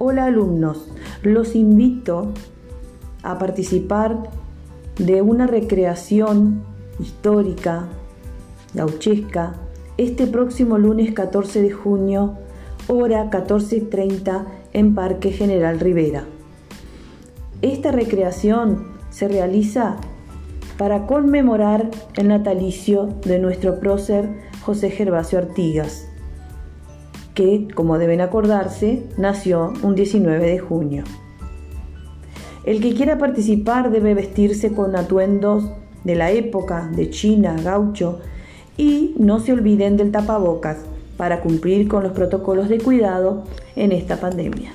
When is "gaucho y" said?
37.62-39.14